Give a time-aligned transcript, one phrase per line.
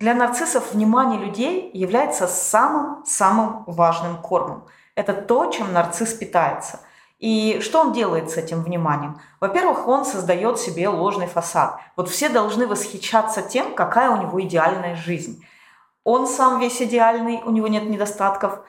[0.00, 4.64] Для нарциссов внимание людей является самым-самым важным кормом.
[4.94, 6.80] Это то, чем нарцисс питается.
[7.18, 9.20] И что он делает с этим вниманием?
[9.40, 11.78] Во-первых, он создает себе ложный фасад.
[11.96, 15.44] Вот все должны восхищаться тем, какая у него идеальная жизнь.
[16.02, 18.60] Он сам весь идеальный, у него нет недостатков.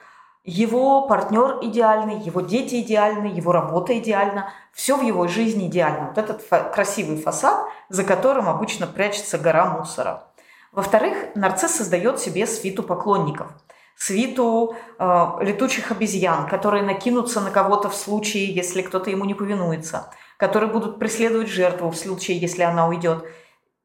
[0.44, 6.08] Его партнер идеальный, его дети идеальны, его работа идеальна, все в его жизни идеально.
[6.08, 10.24] Вот этот красивый фасад, за которым обычно прячется гора мусора.
[10.72, 13.48] Во-вторых, нарцисс создает себе свиту поклонников,
[13.94, 20.10] свиту э, летучих обезьян, которые накинутся на кого-то в случае, если кто-то ему не повинуется,
[20.38, 23.22] которые будут преследовать жертву в случае, если она уйдет.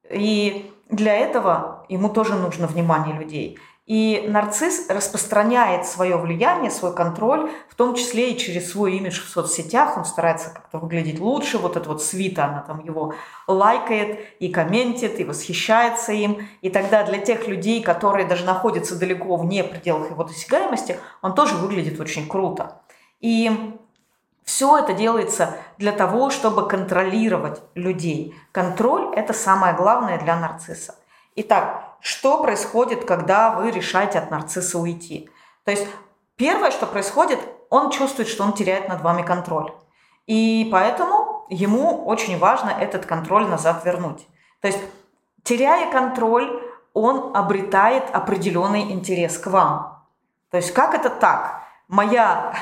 [0.09, 3.59] И для этого ему тоже нужно внимание людей.
[3.87, 9.29] И нарцисс распространяет свое влияние, свой контроль, в том числе и через свой имидж в
[9.29, 9.95] соцсетях.
[9.95, 11.57] Он старается как-то выглядеть лучше.
[11.57, 13.13] Вот эта вот свита, она там его
[13.47, 16.45] лайкает и комментит, и восхищается им.
[16.61, 21.55] И тогда для тех людей, которые даже находятся далеко вне пределах его досягаемости, он тоже
[21.55, 22.81] выглядит очень круто.
[23.21, 23.73] И
[24.43, 28.35] все это делается для того, чтобы контролировать людей.
[28.51, 30.95] Контроль– это самое главное для нарцисса.
[31.35, 35.29] Итак, что происходит, когда вы решаете от нарцисса уйти.
[35.63, 35.87] То есть
[36.35, 39.71] первое, что происходит, он чувствует, что он теряет над вами контроль.
[40.25, 44.27] И поэтому ему очень важно этот контроль назад вернуть.
[44.61, 44.79] То есть,
[45.43, 46.61] теряя контроль,
[46.93, 50.03] он обретает определенный интерес к вам.
[50.51, 51.61] То есть, как это так?
[51.87, 52.53] Моя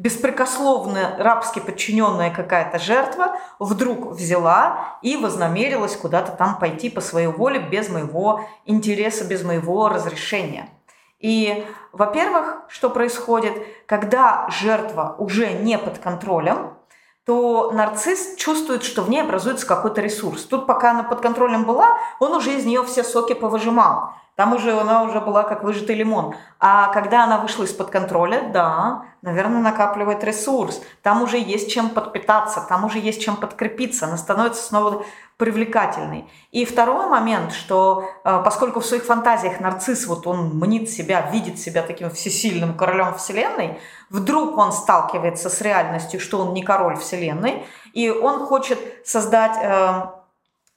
[0.00, 7.60] беспрекословно рабски подчиненная какая-то жертва вдруг взяла и вознамерилась куда-то там пойти по своей воле
[7.60, 10.70] без моего интереса, без моего разрешения.
[11.18, 13.52] И, во-первых, что происходит,
[13.84, 16.78] когда жертва уже не под контролем,
[17.26, 20.44] то нарцисс чувствует, что в ней образуется какой-то ресурс.
[20.44, 24.14] Тут, пока она под контролем была, он уже из нее все соки повыжимал.
[24.36, 26.34] Там уже она уже была как выжатый лимон.
[26.58, 30.82] А когда она вышла из-под контроля, да, наверное, накапливает ресурс.
[31.02, 34.06] Там уже есть чем подпитаться, там уже есть чем подкрепиться.
[34.06, 35.04] Она становится снова
[35.36, 36.30] привлекательной.
[36.52, 41.58] И второй момент, что э, поскольку в своих фантазиях нарцисс, вот он мнит себя, видит
[41.58, 43.80] себя таким всесильным королем Вселенной,
[44.10, 50.02] вдруг он сталкивается с реальностью, что он не король Вселенной, и он хочет создать э,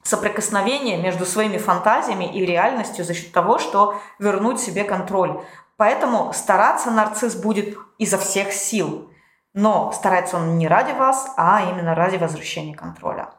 [0.04, 5.40] соприкосновение между своими фантазиями и реальностью за счет того, что вернуть себе контроль.
[5.76, 9.10] Поэтому стараться нарцисс будет изо всех сил.
[9.54, 13.30] Но старается он не ради вас, а именно ради возвращения контроля.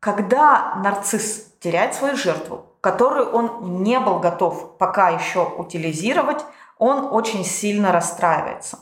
[0.00, 6.44] Когда нарцисс теряет свою жертву, которую он не был готов пока еще утилизировать,
[6.78, 8.78] он очень сильно расстраивается.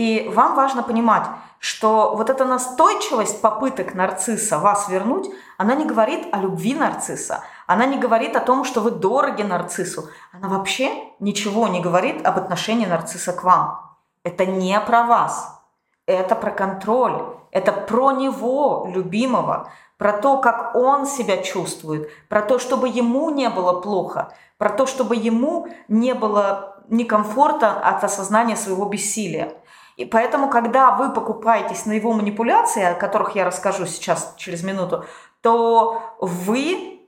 [0.00, 1.24] И вам важно понимать,
[1.58, 5.28] что вот эта настойчивость попыток нарцисса вас вернуть,
[5.58, 10.08] она не говорит о любви нарцисса, она не говорит о том, что вы дороги нарциссу,
[10.32, 13.78] она вообще ничего не говорит об отношении нарцисса к вам.
[14.24, 15.60] Это не про вас,
[16.06, 19.68] это про контроль, это про него, любимого,
[19.98, 24.86] про то, как он себя чувствует, про то, чтобы ему не было плохо, про то,
[24.86, 29.52] чтобы ему не было некомфорта от осознания своего бессилия.
[29.96, 35.04] И поэтому, когда вы покупаетесь на его манипуляции, о которых я расскажу сейчас через минуту,
[35.42, 37.00] то вы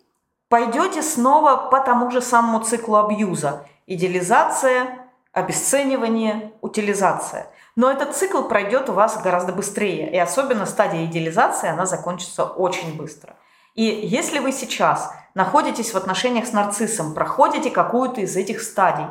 [0.48, 3.66] пойдете снова по тому же самому циклу абьюза.
[3.86, 7.46] Идеализация, обесценивание, утилизация.
[7.74, 10.12] Но этот цикл пройдет у вас гораздо быстрее.
[10.12, 13.36] И особенно стадия идеализации, она закончится очень быстро.
[13.74, 19.06] И если вы сейчас находитесь в отношениях с нарциссом, проходите какую-то из этих стадий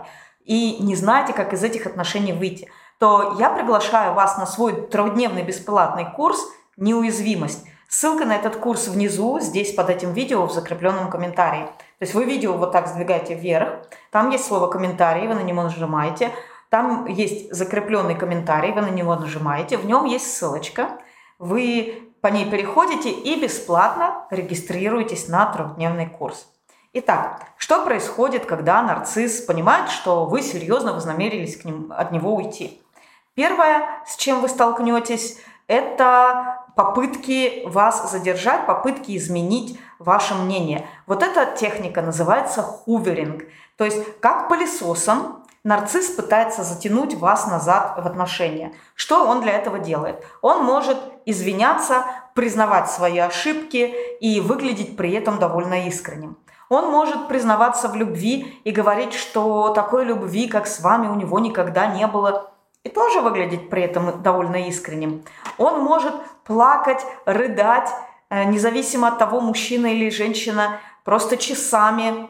[0.46, 2.70] и не знаете, как из этих отношений выйти–
[3.02, 6.40] то я приглашаю вас на свой трехдневный бесплатный курс
[6.78, 7.66] «Неуязвимость».
[7.90, 11.64] Ссылка на этот курс внизу, здесь под этим видео в закрепленном комментарии.
[11.64, 15.64] То есть вы видео вот так сдвигаете вверх, там есть слово «комментарий», вы на него
[15.64, 16.30] нажимаете,
[16.70, 21.00] там есть закрепленный комментарий, вы на него нажимаете, в нем есть ссылочка,
[21.40, 26.47] вы по ней переходите и бесплатно регистрируетесь на трехдневный курс.
[26.94, 32.81] Итак, что происходит, когда нарцисс понимает, что вы серьезно вознамерились к ним, от него уйти?
[33.34, 35.38] Первое, с чем вы столкнетесь,
[35.68, 40.86] это попытки вас задержать, попытки изменить ваше мнение.
[41.08, 43.44] Вот эта техника называется хуверинг.
[43.78, 48.74] То есть как пылесосом нарцисс пытается затянуть вас назад в отношения.
[48.96, 50.24] Что он для этого делает?
[50.42, 56.38] Он может извиняться, признавать свои ошибки и выглядеть при этом довольно искренним.
[56.70, 61.38] Он может признаваться в любви и говорить, что такой любви, как с вами, у него
[61.40, 62.51] никогда не было
[62.84, 65.24] и тоже выглядеть при этом довольно искренним.
[65.58, 66.14] Он может
[66.44, 67.90] плакать, рыдать,
[68.30, 72.30] э, независимо от того, мужчина или женщина, просто часами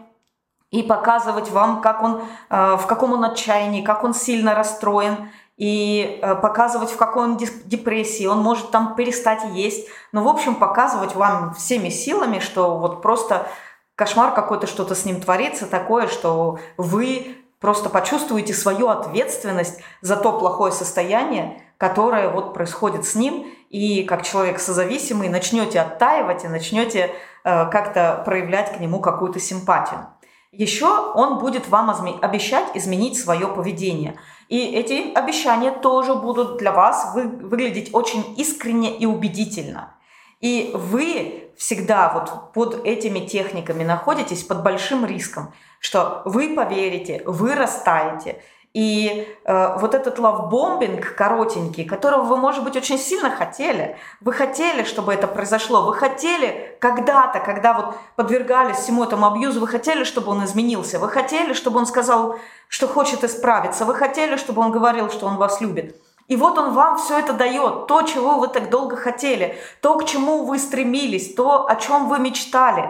[0.69, 6.19] и показывать вам, как он, э, в каком он отчаянии, как он сильно расстроен, и
[6.21, 9.87] э, показывать, в какой он депрессии, он может там перестать есть.
[10.11, 13.47] Но, в общем, показывать вам всеми силами, что вот просто
[13.95, 20.37] кошмар какой-то, что-то с ним творится такое, что вы просто почувствуете свою ответственность за то
[20.37, 27.11] плохое состояние, которое вот происходит с ним, и как человек созависимый начнете оттаивать и начнете
[27.43, 30.07] э, как-то проявлять к нему какую-то симпатию.
[30.51, 31.89] Еще он будет вам
[32.21, 34.19] обещать изменить свое поведение.
[34.49, 39.95] И эти обещания тоже будут для вас вы, выглядеть очень искренне и убедительно.
[40.41, 47.55] И вы всегда вот под этими техниками находитесь под большим риском, что вы поверите, вы
[47.55, 48.41] растаете,
[48.73, 54.85] и э, вот этот лавбомбинг коротенький, которого вы, может быть, очень сильно хотели, вы хотели,
[54.85, 60.31] чтобы это произошло, вы хотели когда-то, когда вот подвергались всему этому абьюзу, вы хотели, чтобы
[60.31, 62.39] он изменился, вы хотели, чтобы он сказал,
[62.69, 65.97] что хочет исправиться, вы хотели, чтобы он говорил, что он вас любит.
[66.27, 70.05] И вот он вам все это дает, то, чего вы так долго хотели, то, к
[70.05, 72.89] чему вы стремились, то, о чем вы мечтали.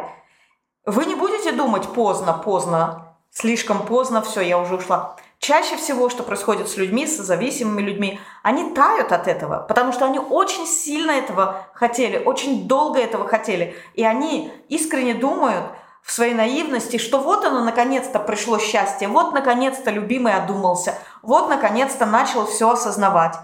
[0.85, 5.15] Вы не будете думать поздно, поздно, слишком поздно, все, я уже ушла.
[5.41, 10.05] Чаще всего, что происходит с людьми, с зависимыми людьми, они тают от этого, потому что
[10.05, 13.75] они очень сильно этого хотели, очень долго этого хотели.
[13.95, 15.65] И они искренне думают
[16.03, 22.05] в своей наивности, что вот оно наконец-то пришло счастье, вот наконец-то любимый одумался, вот наконец-то
[22.05, 23.35] начал все осознавать.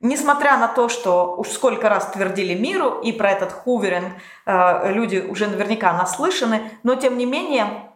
[0.00, 4.12] Несмотря на то, что уж сколько раз твердили миру, и про этот хуверинг
[4.44, 7.90] э, люди уже наверняка наслышаны, но тем не менее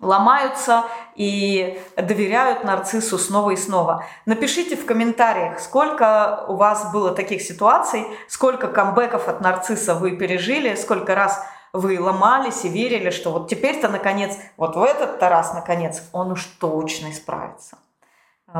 [0.00, 0.84] ломаются
[1.14, 4.06] и доверяют нарциссу снова и снова.
[4.24, 10.74] Напишите в комментариях, сколько у вас было таких ситуаций, сколько камбэков от нарцисса вы пережили,
[10.74, 16.02] сколько раз вы ломались и верили, что вот теперь-то наконец, вот в этот-то раз наконец
[16.12, 17.76] он уж точно исправится.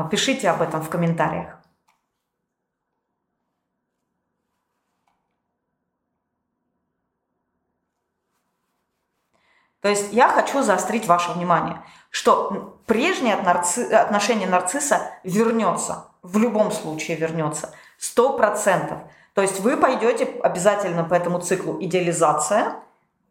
[0.09, 1.57] Пишите об этом в комментариях.
[9.81, 13.91] То есть я хочу заострить ваше внимание, что прежнее нарци...
[13.91, 18.99] отношение нарцисса вернется, в любом случае вернется, сто процентов.
[19.33, 22.75] То есть вы пойдете обязательно по этому циклу идеализация,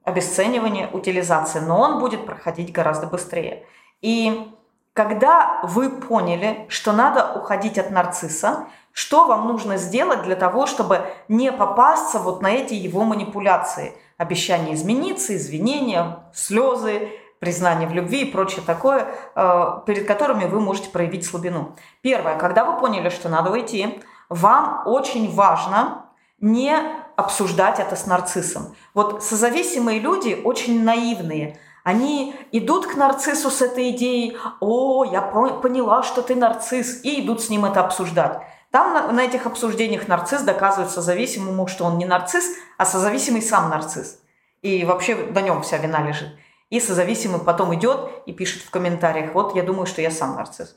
[0.02, 3.64] обесценивание, утилизация, но он будет проходить гораздо быстрее.
[4.00, 4.52] И
[4.92, 11.02] когда вы поняли, что надо уходить от нарцисса, что вам нужно сделать для того, чтобы
[11.28, 17.08] не попасться вот на эти его манипуляции– обещание измениться, извинения, слезы,
[17.38, 21.74] признание в любви и прочее такое, э, перед которыми вы можете проявить слабину.
[22.02, 26.04] Первое, когда вы поняли, что надо уйти, вам очень важно
[26.38, 26.76] не
[27.16, 28.76] обсуждать это с нарциссом.
[28.92, 31.58] Вот созависимые люди очень наивные.
[31.82, 37.42] Они идут к нарциссу с этой идеей, о, я поняла, что ты нарцисс, и идут
[37.42, 38.42] с ним это обсуждать.
[38.70, 42.44] Там на, на этих обсуждениях нарцисс доказывает созависимому, что он не нарцисс,
[42.76, 44.20] а созависимый сам нарцисс.
[44.62, 46.28] И вообще на нем вся вина лежит.
[46.68, 50.76] И созависимый потом идет и пишет в комментариях, вот я думаю, что я сам нарцисс.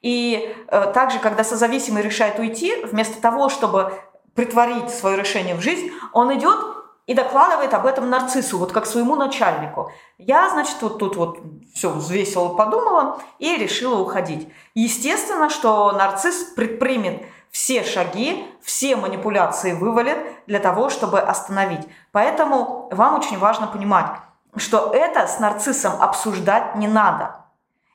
[0.00, 3.92] И э, также, когда созависимый решает уйти, вместо того, чтобы
[4.34, 6.58] притворить свое решение в жизнь, он идет
[7.06, 9.92] и докладывает об этом нарциссу, вот как своему начальнику.
[10.16, 11.38] Я, значит, вот тут вот
[11.74, 14.50] все взвесила, подумала и решила уходить.
[14.74, 21.86] Естественно, что нарцисс предпримет все шаги, все манипуляции вывалит для того, чтобы остановить.
[22.10, 24.10] Поэтому вам очень важно понимать,
[24.56, 27.44] что это с нарциссом обсуждать не надо.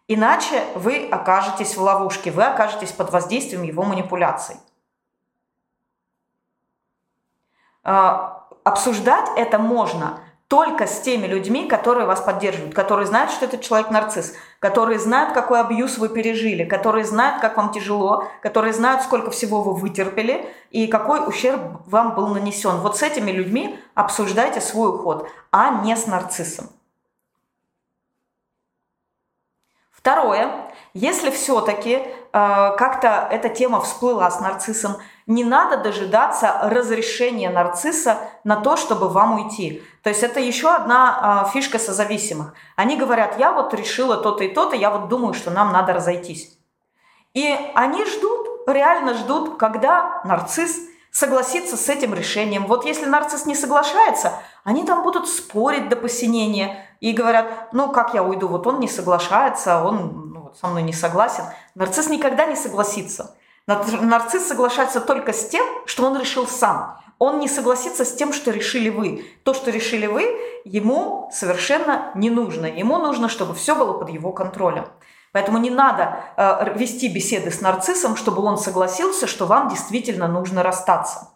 [0.07, 4.55] Иначе вы окажетесь в ловушке, вы окажетесь под воздействием его манипуляций.
[8.63, 13.91] Обсуждать это можно– только с теми людьми, которые вас поддерживают, которые знают, что этот человек
[13.91, 19.29] нарцисс, которые знают, какой абьюз вы пережили, которые знают, как вам тяжело, которые знают, сколько
[19.29, 22.77] всего вы вытерпели и какой ущерб вам был нанесен.
[22.77, 26.65] Вот с этими людьми обсуждайте свой уход, а не с нарциссом.
[29.91, 30.49] Второе,
[30.95, 34.95] если все-таки э, как-то эта тема всплыла с нарциссом,
[35.29, 39.83] не надо дожидаться разрешения нарцисса на то, чтобы вам уйти.
[40.01, 42.55] То есть это еще одна э, фишка созависимых.
[42.75, 46.57] Они говорят, я вот решила то-то и то-то, я вот думаю, что нам надо разойтись.
[47.35, 50.75] И они ждут, реально ждут, когда нарцисс
[51.11, 52.65] согласится с этим решением.
[52.65, 54.33] Вот если нарцисс не соглашается,
[54.63, 58.87] они там будут спорить до посинения и говорят, ну как я уйду, вот он не
[58.87, 61.43] соглашается, он ну, со мной не согласен.
[61.75, 63.35] Нарцисс никогда не согласится.
[63.69, 66.99] Нарцисс соглашается только с тем, что он решил сам.
[67.19, 69.25] Он не согласится с тем, что решили вы.
[69.43, 70.23] То, что решили вы,
[70.65, 72.65] ему совершенно не нужно.
[72.65, 74.87] Ему нужно, чтобы все было под его контролем.
[75.31, 80.63] Поэтому не надо э, вести беседы с нарциссом, чтобы он согласился, что вам действительно нужно
[80.63, 81.29] расстаться.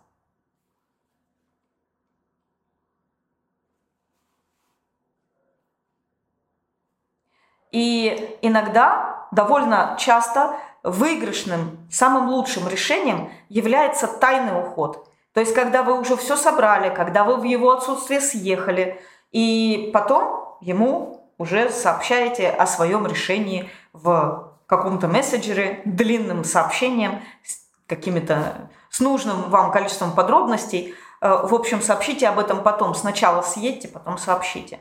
[7.72, 15.08] И иногда, довольно часто, выигрышным, самым лучшим решением является тайный уход.
[15.34, 20.58] То есть, когда вы уже все собрали, когда вы в его отсутствие съехали, и потом
[20.62, 29.50] ему уже сообщаете о своем решении в каком-то мессенджере, длинным сообщением, с какими-то с нужным
[29.50, 30.94] вам количеством подробностей.
[31.20, 32.94] Э, в общем, сообщите об этом потом.
[32.94, 34.80] Сначала съедьте, потом сообщите.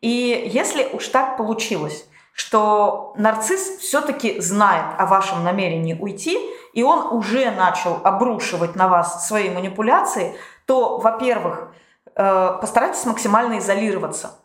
[0.00, 6.38] И если уж так получилось, что нарцисс все-таки знает о вашем намерении уйти,
[6.72, 10.34] и он уже начал обрушивать на вас свои манипуляции,
[10.66, 11.68] то, во-первых,
[12.14, 14.38] э, постарайтесь максимально изолироваться.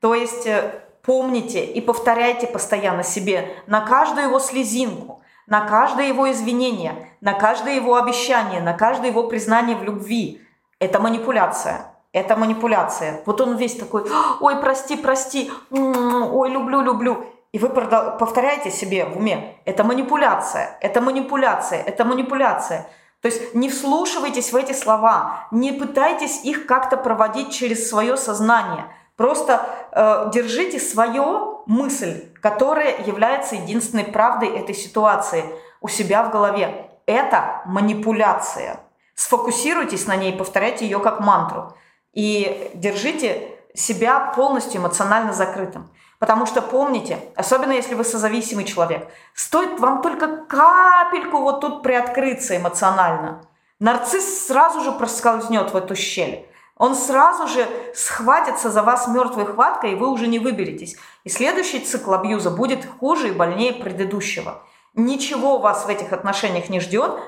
[0.00, 6.30] То есть э, помните и повторяйте постоянно себе на каждую его слезинку, на каждое его
[6.30, 10.40] извинение, на каждое его обещание, на каждое его признание в любви.
[10.78, 11.90] Это манипуляция.
[12.12, 13.22] Это манипуляция.
[13.26, 14.04] Вот он весь такой,
[14.40, 17.26] ой, прости, прости, ой, люблю, люблю.
[17.54, 22.88] И вы повторяете себе в уме, это манипуляция, это манипуляция, это манипуляция.
[23.20, 28.86] То есть не вслушивайтесь в эти слова, не пытайтесь их как-то проводить через свое сознание.
[29.14, 35.44] Просто э, держите свою мысль, которая является единственной правдой этой ситуации
[35.80, 36.90] у себя в голове.
[37.06, 38.80] Это манипуляция.
[39.14, 41.72] Сфокусируйтесь на ней, повторяйте ее как мантру.
[42.14, 45.90] И держите себя полностью эмоционально закрытым.
[46.18, 52.56] Потому что помните, особенно если вы созависимый человек, стоит вам только капельку вот тут приоткрыться
[52.56, 53.42] эмоционально.
[53.80, 56.48] Нарцисс сразу же проскользнет в эту щель.
[56.76, 60.96] Он сразу же схватится за вас мертвой хваткой, и вы уже не выберетесь.
[61.24, 64.62] И следующий цикл абьюза будет хуже и больнее предыдущего.
[64.94, 67.18] Ничего вас в этих отношениях не ждет,